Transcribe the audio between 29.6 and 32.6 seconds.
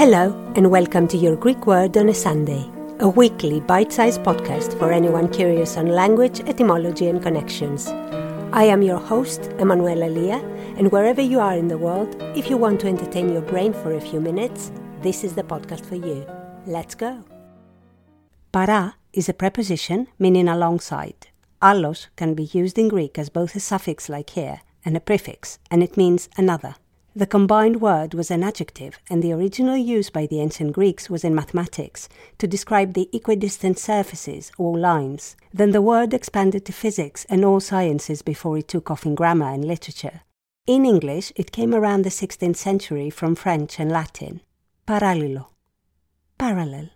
use by the ancient Greeks was in mathematics to